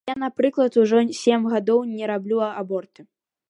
Я, 0.09 0.13
напрыклад, 0.21 0.77
ужо 0.83 0.99
сем 1.21 1.41
гадоў 1.53 1.79
не 1.95 2.05
раблю 2.13 2.37
аборты. 2.61 3.01